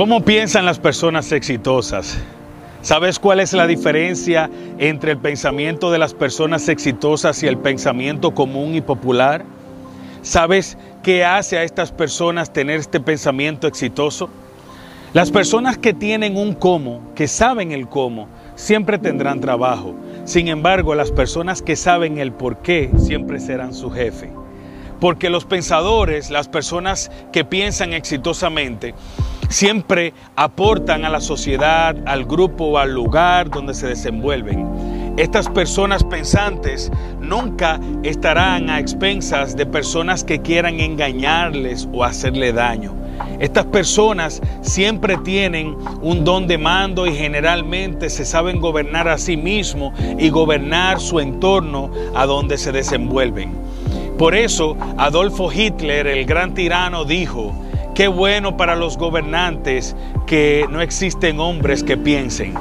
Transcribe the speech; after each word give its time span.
¿Cómo 0.00 0.22
piensan 0.22 0.64
las 0.64 0.78
personas 0.78 1.30
exitosas? 1.30 2.16
¿Sabes 2.80 3.18
cuál 3.18 3.38
es 3.38 3.52
la 3.52 3.66
diferencia 3.66 4.48
entre 4.78 5.12
el 5.12 5.18
pensamiento 5.18 5.90
de 5.92 5.98
las 5.98 6.14
personas 6.14 6.70
exitosas 6.70 7.42
y 7.42 7.46
el 7.46 7.58
pensamiento 7.58 8.30
común 8.30 8.74
y 8.74 8.80
popular? 8.80 9.44
¿Sabes 10.22 10.78
qué 11.02 11.26
hace 11.26 11.58
a 11.58 11.64
estas 11.64 11.92
personas 11.92 12.50
tener 12.50 12.80
este 12.80 12.98
pensamiento 12.98 13.66
exitoso? 13.66 14.30
Las 15.12 15.30
personas 15.30 15.76
que 15.76 15.92
tienen 15.92 16.38
un 16.38 16.54
cómo, 16.54 17.02
que 17.14 17.28
saben 17.28 17.70
el 17.70 17.86
cómo, 17.86 18.26
siempre 18.54 18.96
tendrán 18.98 19.40
trabajo. 19.40 19.94
Sin 20.24 20.48
embargo, 20.48 20.94
las 20.94 21.12
personas 21.12 21.60
que 21.60 21.76
saben 21.76 22.16
el 22.16 22.32
por 22.32 22.62
qué 22.62 22.90
siempre 22.96 23.38
serán 23.38 23.74
su 23.74 23.90
jefe. 23.90 24.30
Porque 25.00 25.30
los 25.30 25.44
pensadores, 25.44 26.30
las 26.30 26.48
personas 26.48 27.10
que 27.32 27.44
piensan 27.44 27.92
exitosamente, 27.92 28.94
siempre 29.48 30.14
aportan 30.36 31.04
a 31.04 31.08
la 31.10 31.20
sociedad, 31.20 31.96
al 32.06 32.24
grupo 32.24 32.66
o 32.66 32.78
al 32.78 32.94
lugar 32.94 33.50
donde 33.50 33.74
se 33.74 33.88
desenvuelven. 33.88 35.14
Estas 35.16 35.48
personas 35.48 36.04
pensantes 36.04 36.90
nunca 37.20 37.80
estarán 38.04 38.70
a 38.70 38.78
expensas 38.78 39.56
de 39.56 39.66
personas 39.66 40.22
que 40.24 40.40
quieran 40.40 40.80
engañarles 40.80 41.88
o 41.92 42.04
hacerle 42.04 42.52
daño. 42.52 42.94
Estas 43.38 43.66
personas 43.66 44.40
siempre 44.62 45.16
tienen 45.18 45.76
un 46.00 46.24
don 46.24 46.46
de 46.46 46.58
mando 46.58 47.06
y 47.06 47.14
generalmente 47.14 48.08
se 48.08 48.24
saben 48.24 48.60
gobernar 48.60 49.08
a 49.08 49.18
sí 49.18 49.36
mismos 49.36 49.92
y 50.18 50.30
gobernar 50.30 51.00
su 51.00 51.20
entorno 51.20 51.90
a 52.14 52.24
donde 52.24 52.56
se 52.56 52.72
desenvuelven. 52.72 53.69
Por 54.20 54.34
eso 54.34 54.76
Adolfo 54.98 55.50
Hitler, 55.50 56.06
el 56.06 56.26
gran 56.26 56.52
tirano, 56.52 57.06
dijo, 57.06 57.54
Qué 57.94 58.06
bueno 58.06 58.54
para 58.54 58.76
los 58.76 58.98
gobernantes 58.98 59.96
que 60.26 60.66
no 60.68 60.82
existen 60.82 61.40
hombres 61.40 61.82
que 61.82 61.96
piensen. 61.96 62.52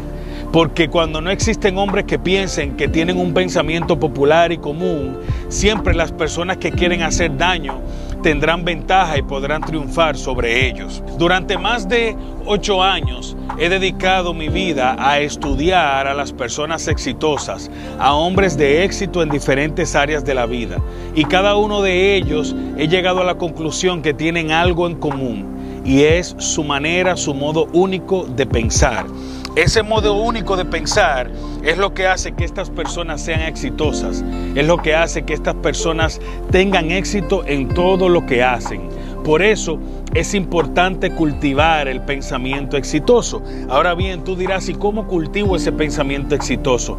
Porque 0.53 0.87
cuando 0.87 1.19
no 1.19 1.29
existen 1.31 1.77
hombres 1.77 2.05
que 2.05 2.17
piensen, 2.17 2.77
que 2.77 2.87
tienen 2.87 3.17
un 3.17 3.33
pensamiento 3.33 3.99
popular 3.99 4.53
y 4.53 4.57
común, 4.57 5.17
siempre 5.49 5.93
las 5.93 6.13
personas 6.13 6.55
que 6.55 6.71
quieren 6.71 7.01
hacer 7.01 7.35
daño 7.35 7.81
tendrán 8.21 8.65
ventaja 8.65 9.17
y 9.17 9.21
podrán 9.21 9.61
triunfar 9.61 10.17
sobre 10.17 10.67
ellos. 10.67 11.03
Durante 11.17 11.57
más 11.57 11.87
de 11.87 12.15
ocho 12.45 12.83
años 12.83 13.35
he 13.57 13.69
dedicado 13.69 14.33
mi 14.33 14.49
vida 14.49 14.95
a 14.99 15.19
estudiar 15.19 16.07
a 16.07 16.13
las 16.13 16.31
personas 16.31 16.87
exitosas, 16.87 17.69
a 17.99 18.13
hombres 18.13 18.57
de 18.57 18.83
éxito 18.83 19.21
en 19.21 19.29
diferentes 19.29 19.95
áreas 19.95 20.23
de 20.25 20.35
la 20.35 20.45
vida. 20.45 20.77
Y 21.15 21.25
cada 21.25 21.55
uno 21.55 21.81
de 21.81 22.15
ellos 22.15 22.55
he 22.77 22.87
llegado 22.87 23.21
a 23.21 23.25
la 23.25 23.37
conclusión 23.37 24.01
que 24.01 24.13
tienen 24.13 24.51
algo 24.51 24.87
en 24.87 24.95
común 24.95 25.81
y 25.85 26.03
es 26.03 26.35
su 26.37 26.63
manera, 26.63 27.17
su 27.17 27.33
modo 27.33 27.67
único 27.73 28.25
de 28.25 28.45
pensar. 28.45 29.05
Ese 29.55 29.83
modo 29.83 30.13
único 30.13 30.55
de 30.55 30.65
pensar 30.65 31.29
es 31.63 31.77
lo 31.77 31.93
que 31.93 32.07
hace 32.07 32.33
que 32.33 32.45
estas 32.45 32.69
personas 32.69 33.21
sean 33.21 33.41
exitosas, 33.41 34.23
es 34.55 34.65
lo 34.65 34.77
que 34.77 34.95
hace 34.95 35.23
que 35.23 35.33
estas 35.33 35.55
personas 35.55 36.21
tengan 36.51 36.91
éxito 36.91 37.43
en 37.45 37.67
todo 37.69 38.09
lo 38.09 38.25
que 38.25 38.43
hacen. 38.43 38.89
Por 39.23 39.41
eso 39.41 39.79
es 40.13 40.33
importante 40.33 41.11
cultivar 41.11 41.87
el 41.87 42.01
pensamiento 42.01 42.77
exitoso. 42.77 43.41
Ahora 43.69 43.95
bien, 43.95 44.23
tú 44.23 44.35
dirás, 44.35 44.69
¿y 44.69 44.75
cómo 44.75 45.07
cultivo 45.07 45.55
ese 45.55 45.71
pensamiento 45.71 46.35
exitoso? 46.35 46.97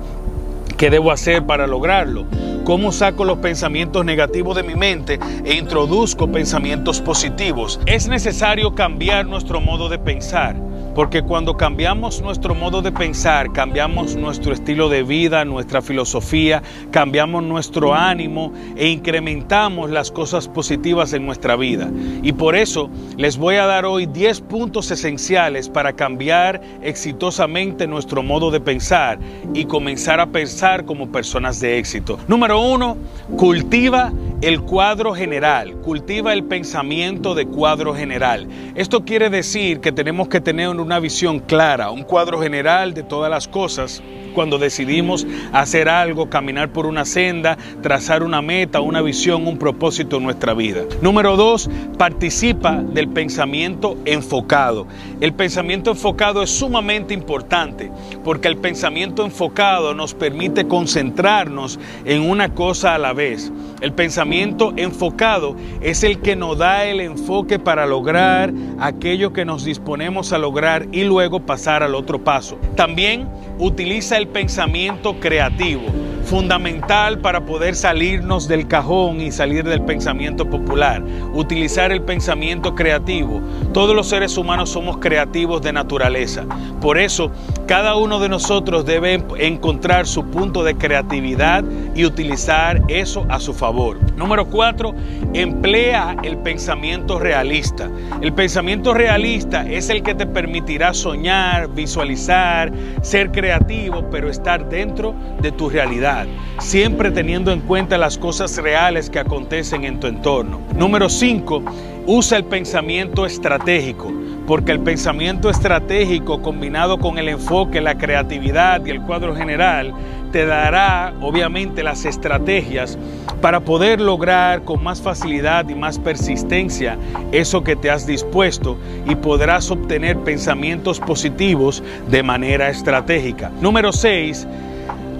¿Qué 0.77 0.91
debo 0.91 1.12
hacer 1.12 1.47
para 1.47 1.67
lograrlo? 1.67 2.27
¿Cómo 2.65 2.93
saco 2.93 3.25
los 3.25 3.39
pensamientos 3.39 4.05
negativos 4.05 4.55
de 4.56 4.62
mi 4.62 4.75
mente 4.75 5.19
e 5.45 5.55
introduzco 5.55 6.31
pensamientos 6.31 7.01
positivos? 7.01 7.81
Es 7.87 8.06
necesario 8.09 8.75
cambiar 8.75 9.27
nuestro 9.27 9.61
modo 9.61 9.88
de 9.88 9.99
pensar. 9.99 10.69
Porque 10.95 11.23
cuando 11.23 11.56
cambiamos 11.56 12.21
nuestro 12.21 12.55
modo 12.55 12.83
de 12.83 12.93
pensar, 12.93 13.53
cambiamos 13.53 14.17
nuestro 14.17 14.53
estilo 14.53 14.89
de 14.89 15.03
vida, 15.03 15.45
nuestra 15.45 15.83
filosofía, 15.83 16.62
cambiamos 16.91 17.43
nuestro 17.43 17.95
ánimo 17.95 18.53
e 18.77 18.89
incrementamos 18.89 19.91
las 19.91 20.11
cosas 20.11 20.49
positivas 20.49 21.12
en 21.12 21.25
nuestra 21.25 21.56
vida. 21.56 21.91
Y 22.23 22.33
por 22.33 22.56
eso 22.56 22.91
les 23.17 23.37
voy 23.37 23.56
a 23.56 23.67
dar 23.67 23.84
hoy 23.84 24.06
10 24.06 24.41
puntos 24.43 24.91
esenciales 24.91 25.69
para 25.69 25.93
cambiar 25.93 26.61
exitosamente 26.83 27.87
nuestro 27.87 28.23
modo 28.23 28.50
de 28.50 28.61
pensar 28.61 29.19
y 29.55 29.65
comenzar 29.67 30.21
a 30.21 30.27
pensar 30.27 30.84
como 30.84 31.12
personas 31.12 31.61
de 31.61 31.79
éxito. 31.79 32.19
Número 32.27 32.61
uno, 32.61 32.97
cultiva 33.37 34.12
el 34.41 34.62
cuadro 34.62 35.15
general, 35.15 35.77
cultiva 35.83 36.33
el 36.33 36.45
pensamiento 36.45 37.34
de 37.34 37.47
cuadro 37.47 37.95
general. 37.95 38.49
Esto 38.75 39.05
quiere 39.05 39.28
decir 39.28 39.81
que 39.81 39.93
tenemos 39.93 40.28
que 40.28 40.41
tener 40.41 40.69
una 40.71 40.99
visión 40.99 41.41
clara, 41.41 41.91
un 41.91 42.05
cuadro 42.05 42.41
general 42.41 42.95
de 42.95 43.03
todas 43.03 43.31
las 43.31 43.49
cosas 43.49 44.03
cuando 44.31 44.59
decidimos 44.59 45.27
hacer 45.53 45.89
algo, 45.89 46.31
caminar 46.31 46.71
por 46.73 46.87
una 46.87 47.05
senda, 47.05 47.59
trazar 47.83 48.23
una 48.23 48.43
meta, 48.43 48.81
una 48.81 49.03
visión, 49.03 49.47
un 49.47 49.59
propósito 49.59 50.17
en 50.17 50.25
nuestra 50.25 50.55
vida. 50.55 50.83
Número 51.03 51.37
dos, 51.37 51.71
participa 51.99 52.83
del 52.83 53.09
pensamiento 53.09 53.97
enfocado. 54.05 54.87
El 55.21 55.33
pensamiento 55.33 55.91
enfocado 55.91 56.43
es 56.43 56.51
sumamente 56.51 57.15
importante 57.15 57.91
porque 58.25 58.49
el 58.49 58.57
pensamiento 58.57 59.25
enfocado 59.25 59.95
nos 59.95 60.15
permite 60.15 60.67
concentrarnos 60.67 61.79
en 62.05 62.23
una 62.23 62.55
cosa 62.55 62.95
a 62.95 62.99
la 62.99 63.12
vez. 63.12 63.53
El 63.81 63.93
pensamiento 63.93 64.73
enfocado 64.77 65.57
es 65.81 66.05
el 66.05 66.21
que 66.21 66.37
nos 66.37 66.59
da 66.59 66.85
el 66.85 67.01
enfoque 67.01 67.59
para 67.59 67.87
lograr 67.87 68.53
aquello 68.79 69.33
que 69.33 69.45
nos 69.45 69.65
disponemos 69.65 70.33
a 70.33 70.39
lograr 70.39 70.87
y 70.93 71.05
luego 71.05 71.41
pasar 71.41 71.83
al 71.83 71.95
otro 71.95 72.23
paso. 72.23 72.59
También 72.77 73.29
utiliza 73.59 74.19
el 74.20 74.28
pensamiento 74.28 75.19
creativo, 75.19 75.82
fundamental 76.31 77.19
para 77.19 77.45
poder 77.45 77.75
salirnos 77.75 78.47
del 78.47 78.69
cajón 78.69 79.21
y 79.21 79.33
salir 79.33 79.65
del 79.65 79.83
pensamiento 79.83 80.49
popular. 80.49 81.03
Utilizar 81.35 81.91
el 81.91 82.03
pensamiento 82.03 82.77
creativo. 82.77 83.41
Todos 83.75 83.97
los 83.97 84.09
seres 84.09 84.39
humanos 84.39 84.71
somos 84.71 84.99
creativos 84.99 85.61
de 85.61 85.73
naturaleza. 85.73 86.45
Por 86.81 86.99
eso, 86.99 87.33
cada 87.67 87.97
uno 87.97 88.21
de 88.21 88.29
nosotros 88.29 88.87
debe 88.87 89.25
encontrar 89.39 90.07
su 90.07 90.25
punto 90.25 90.63
de 90.63 90.77
creatividad 90.77 91.65
y 91.97 92.05
utilizar 92.05 92.81
eso 92.87 93.27
a 93.29 93.41
su 93.41 93.53
favor. 93.53 93.99
Número 94.17 94.47
cuatro, 94.47 94.95
emplea 95.35 96.17
el 96.23 96.39
pensamiento 96.39 97.19
realista. 97.19 97.91
El 98.21 98.33
pensamiento 98.33 98.95
realista 98.95 99.69
es 99.69 99.91
el 99.91 100.03
que 100.03 100.15
te 100.15 100.27
permitirá 100.27 100.95
soñar, 100.95 101.69
visualizar, 101.75 102.73
ser 103.03 103.33
creativo, 103.33 104.09
pero 104.11 104.31
estar 104.31 104.69
dentro 104.69 105.15
de 105.41 105.53
tu 105.53 105.69
realidad, 105.69 106.19
siempre 106.58 107.10
teniendo 107.10 107.53
en 107.53 107.60
cuenta 107.60 107.98
las 107.98 108.19
cosas 108.19 108.56
reales 108.58 109.10
que 109.10 109.19
acontecen 109.19 109.84
en 109.84 110.00
tu 110.00 110.06
entorno. 110.06 110.60
Número 110.75 111.08
5. 111.08 111.62
Usa 112.06 112.38
el 112.38 112.44
pensamiento 112.44 113.26
estratégico, 113.26 114.12
porque 114.47 114.72
el 114.72 114.81
pensamiento 114.81 115.50
estratégico 115.50 116.42
combinado 116.42 116.98
con 116.98 117.19
el 117.19 117.28
enfoque, 117.28 117.81
la 117.81 117.98
creatividad 117.98 118.84
y 118.84 118.91
el 118.91 119.03
cuadro 119.03 119.36
general 119.36 119.94
te 120.32 120.47
dará 120.47 121.12
obviamente 121.20 121.82
las 121.82 122.04
estrategias 122.04 122.98
para 123.41 123.60
poder 123.60 124.00
lograr 124.00 124.64
con 124.64 124.82
más 124.82 125.00
facilidad 125.00 125.69
y 125.69 125.75
más 125.75 125.98
persistencia 125.98 126.98
eso 127.32 127.64
que 127.64 127.76
te 127.76 127.91
has 127.91 128.06
dispuesto 128.06 128.76
y 129.06 129.14
podrás 129.16 129.70
obtener 129.70 130.19
pensamientos 130.19 131.00
positivos 131.00 131.82
de 132.08 132.22
manera 132.22 132.69
estratégica. 132.69 133.50
Número 133.60 133.92
6. 133.92 134.47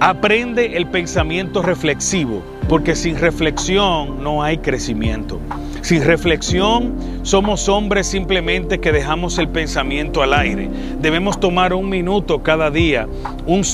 Aprende 0.03 0.77
el 0.77 0.87
pensamiento 0.87 1.61
reflexivo, 1.61 2.41
porque 2.67 2.95
sin 2.95 3.17
reflexión 3.17 4.23
no 4.23 4.43
hay 4.43 4.59
crecimiento. 4.59 5.39
Sin 5.81 6.03
reflexión 6.03 6.93
somos 7.23 7.67
hombres 7.67 8.05
simplemente 8.05 8.79
que 8.79 8.91
dejamos 8.91 9.39
el 9.39 9.49
pensamiento 9.49 10.21
al 10.21 10.33
aire. 10.33 10.69
Debemos 11.01 11.39
tomar 11.39 11.73
un 11.73 11.89
minuto 11.89 12.43
cada 12.43 12.69
día, 12.69 13.07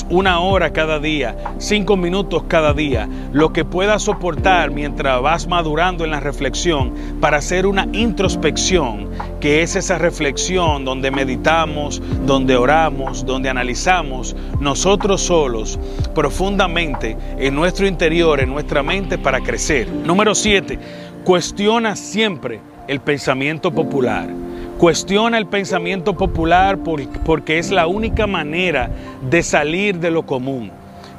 una 0.08 0.40
hora 0.40 0.72
cada 0.72 1.00
día, 1.00 1.36
cinco 1.58 1.96
minutos 1.96 2.44
cada 2.48 2.72
día, 2.72 3.08
lo 3.32 3.52
que 3.52 3.66
puedas 3.66 4.02
soportar 4.02 4.70
mientras 4.70 5.20
vas 5.20 5.46
madurando 5.46 6.04
en 6.04 6.10
la 6.10 6.20
reflexión 6.20 6.94
para 7.20 7.38
hacer 7.38 7.66
una 7.66 7.86
introspección, 7.92 9.10
que 9.40 9.62
es 9.62 9.76
esa 9.76 9.98
reflexión 9.98 10.86
donde 10.86 11.10
meditamos, 11.10 12.02
donde 12.24 12.56
oramos, 12.56 13.26
donde 13.26 13.50
analizamos 13.50 14.34
nosotros 14.60 15.20
solos 15.20 15.78
profundamente 16.14 17.16
en 17.38 17.54
nuestro 17.54 17.86
interior, 17.86 18.40
en 18.40 18.48
nuestra 18.48 18.77
para 19.18 19.40
crecer. 19.40 19.88
Número 19.88 20.34
siete 20.34 20.78
Cuestiona 21.24 21.94
siempre 21.94 22.60
el 22.86 23.00
pensamiento 23.00 23.70
popular. 23.70 24.30
Cuestiona 24.78 25.36
el 25.36 25.46
pensamiento 25.46 26.16
popular 26.16 26.78
porque 27.24 27.58
es 27.58 27.70
la 27.70 27.86
única 27.86 28.26
manera 28.26 28.88
de 29.28 29.42
salir 29.42 29.98
de 29.98 30.10
lo 30.10 30.24
común. 30.24 30.70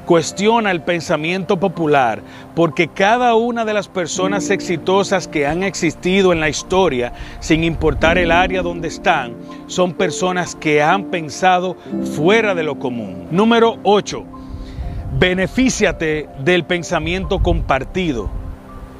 Cuestiona 0.08 0.72
el 0.72 0.82
pensamiento 0.82 1.60
popular 1.60 2.24
porque 2.56 2.88
cada 2.88 3.36
una 3.36 3.66
de 3.66 3.76
las 3.76 3.88
personas 3.88 4.50
exitosas 4.50 5.28
que 5.28 5.46
han 5.46 5.62
existido 5.62 6.34
en 6.34 6.40
la 6.40 6.50
historia, 6.50 7.14
sin 7.40 7.64
importar 7.64 8.18
el 8.18 8.32
área 8.32 8.64
donde 8.64 8.88
están, 8.88 9.36
son 9.68 9.94
personas 9.94 10.56
que 10.56 10.82
han 10.82 11.12
pensado 11.12 11.78
fuera 12.16 12.56
de 12.56 12.64
lo 12.64 12.80
común. 12.80 13.28
Número 13.30 13.78
8. 13.84 14.39
Benefíciate 15.12 16.30
del 16.44 16.66
pensamiento 16.66 17.40
compartido. 17.40 18.30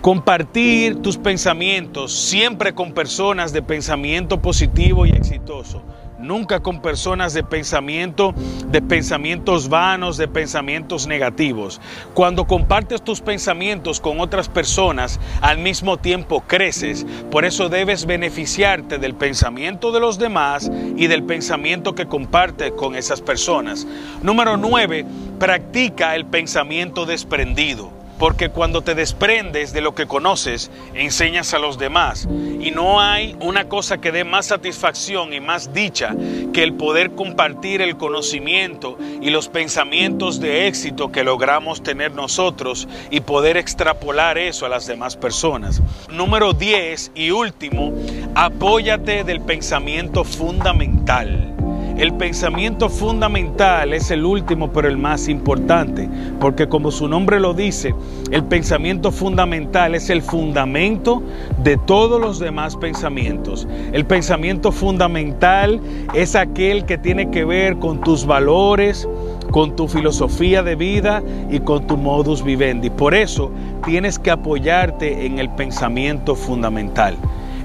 Compartir 0.02 1.04
tus 1.04 1.18
pensamientos 1.18 2.12
siempre 2.12 2.74
con 2.74 2.94
personas 2.94 3.54
de 3.54 3.62
pensamiento 3.62 4.42
positivo 4.42 5.06
y 5.06 5.12
exitoso 5.12 5.84
nunca 6.20 6.60
con 6.60 6.82
personas 6.82 7.34
de 7.34 7.44
pensamiento, 7.44 8.34
de 8.68 8.82
pensamientos 8.82 9.70
vanos, 9.70 10.18
de 10.18 10.28
pensamientos 10.28 11.08
negativos. 11.08 11.82
Cuando 12.14 12.46
compartes 12.46 13.02
tus 13.02 13.22
pensamientos 13.22 14.00
con 14.00 14.20
otras 14.20 14.50
personas, 14.50 15.20
al 15.42 15.58
mismo 15.58 15.98
tiempo 15.98 16.42
creces. 16.42 17.06
Por 17.32 17.46
eso 17.46 17.70
debes 17.70 18.06
beneficiarte 18.06 18.98
del 18.98 19.16
pensamiento 19.16 19.92
de 19.92 20.00
los 20.00 20.20
demás 20.20 20.70
y 20.98 21.08
del 21.08 21.24
pensamiento 21.24 21.96
que 21.96 22.08
compartes 22.08 22.72
con 22.72 22.96
esas 22.96 23.22
personas. 23.22 23.88
Número 24.22 24.58
9, 24.58 25.06
practica 25.40 26.16
el 26.16 26.26
pensamiento 26.26 27.06
desprendido. 27.06 27.99
Porque 28.20 28.50
cuando 28.50 28.82
te 28.82 28.96
desprendes 28.96 29.74
de 29.74 29.82
lo 29.82 29.96
que 29.96 30.06
conoces, 30.06 30.70
enseñas 30.94 31.54
a 31.54 31.60
los 31.60 31.80
demás. 31.80 32.28
Y 32.60 32.72
no 32.72 33.00
hay 33.00 33.36
una 33.40 33.70
cosa 33.70 34.00
que 34.00 34.12
dé 34.12 34.26
más 34.26 34.48
satisfacción 34.48 35.34
y 35.34 35.40
más 35.40 35.74
dicha 35.74 36.16
que 36.54 36.64
el 36.64 36.74
poder 36.74 37.12
compartir 37.12 37.82
el 37.82 37.98
conocimiento 37.98 38.98
y 39.22 39.30
los 39.30 39.48
pensamientos 39.48 40.40
de 40.40 40.68
éxito 40.68 41.12
que 41.12 41.24
logramos 41.24 41.82
tener 41.82 42.12
nosotros 42.12 42.88
y 43.10 43.22
poder 43.22 43.58
extrapolar 43.58 44.38
eso 44.38 44.66
a 44.66 44.70
las 44.70 44.86
demás 44.86 45.16
personas. 45.16 45.82
Número 46.12 46.54
10 46.54 47.12
y 47.16 47.32
último, 47.32 47.94
apóyate 48.36 49.24
del 49.24 49.42
pensamiento 49.42 50.24
fundamental. 50.24 51.59
El 52.00 52.14
pensamiento 52.14 52.88
fundamental 52.88 53.92
es 53.92 54.10
el 54.10 54.24
último, 54.24 54.72
pero 54.72 54.88
el 54.88 54.96
más 54.96 55.28
importante, 55.28 56.10
porque 56.40 56.70
como 56.70 56.92
su 56.92 57.10
nombre 57.10 57.42
lo 57.42 57.54
dice, 57.54 57.94
el 58.32 58.46
pensamiento 58.46 59.12
fundamental 59.12 59.94
es 59.94 60.10
el 60.10 60.22
fundamento 60.22 61.22
de 61.62 61.76
todos 61.76 62.22
los 62.22 62.40
demás 62.40 62.78
pensamientos. 62.78 63.68
El 63.92 64.06
pensamiento 64.06 64.72
fundamental 64.72 65.82
es 66.14 66.38
aquel 66.38 66.86
que 66.86 66.98
tiene 66.98 67.32
que 67.32 67.44
ver 67.44 67.78
con 67.80 68.00
tus 68.00 68.26
valores, 68.26 69.06
con 69.52 69.76
tu 69.76 69.90
filosofía 69.90 70.64
de 70.64 70.76
vida 70.76 71.22
y 71.52 71.60
con 71.60 71.86
tu 71.86 71.98
modus 71.98 72.46
vivendi. 72.46 72.90
Por 72.90 73.14
eso 73.14 73.52
tienes 73.84 74.18
que 74.18 74.32
apoyarte 74.32 75.26
en 75.26 75.38
el 75.38 75.50
pensamiento 75.50 76.34
fundamental. 76.36 77.18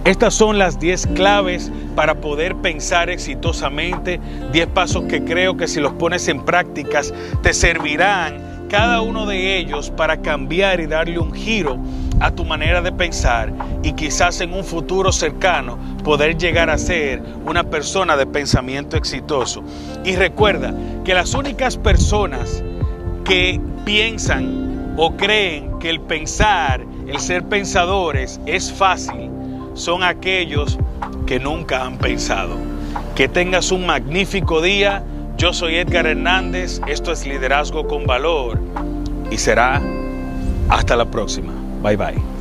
Estas 0.04 0.34
son 0.34 0.58
las 0.58 0.78
10 0.78 1.08
claves 1.14 1.72
para 1.96 2.20
poder 2.20 2.56
pensar 2.56 3.08
exitosamente, 3.08 4.20
10 4.52 4.66
pasos 4.68 5.04
que 5.04 5.24
creo 5.24 5.56
que 5.56 5.66
si 5.66 5.80
los 5.80 5.94
pones 5.94 6.28
en 6.28 6.44
prácticas 6.44 7.14
te 7.42 7.54
servirán 7.54 8.66
cada 8.68 9.00
uno 9.00 9.24
de 9.24 9.56
ellos 9.56 9.90
para 9.90 10.18
cambiar 10.20 10.80
y 10.80 10.86
darle 10.86 11.18
un 11.18 11.32
giro 11.32 11.78
a 12.20 12.30
tu 12.32 12.44
manera 12.44 12.82
de 12.82 12.92
pensar 12.92 13.52
y 13.82 13.94
quizás 13.94 14.42
en 14.42 14.52
un 14.52 14.64
futuro 14.64 15.10
cercano 15.10 15.78
poder 16.02 16.36
llegar 16.36 16.68
a 16.68 16.76
ser 16.76 17.22
una 17.46 17.64
persona 17.64 18.16
de 18.16 18.26
pensamiento 18.26 18.98
exitoso. 18.98 19.62
Y 20.04 20.16
recuerda 20.16 20.74
que 21.04 21.14
las 21.14 21.32
únicas 21.34 21.78
personas 21.78 22.62
que 23.24 23.58
piensan 23.86 24.94
o 24.98 25.16
creen 25.16 25.78
que 25.78 25.88
el 25.88 26.00
pensar, 26.00 26.84
el 27.06 27.18
ser 27.20 27.44
pensadores 27.44 28.40
es 28.44 28.70
fácil, 28.70 29.30
son 29.74 30.02
aquellos 30.02 30.78
que 31.26 31.38
nunca 31.38 31.84
han 31.84 31.98
pensado. 31.98 32.56
Que 33.14 33.28
tengas 33.28 33.70
un 33.72 33.86
magnífico 33.86 34.62
día. 34.62 35.04
Yo 35.36 35.52
soy 35.52 35.76
Edgar 35.76 36.06
Hernández. 36.06 36.80
Esto 36.86 37.12
es 37.12 37.26
Liderazgo 37.26 37.86
con 37.86 38.04
Valor. 38.06 38.60
Y 39.30 39.38
será 39.38 39.82
hasta 40.68 40.96
la 40.96 41.04
próxima. 41.04 41.52
Bye 41.82 41.96
bye. 41.96 42.33